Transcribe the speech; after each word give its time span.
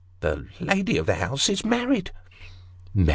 the 0.21 0.47
lady 0.59 0.97
of 0.97 1.05
the 1.05 1.13
house 1.15 1.47
is 1.49 1.63
married." 1.65 2.09